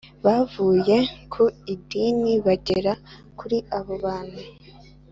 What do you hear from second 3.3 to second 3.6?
kuri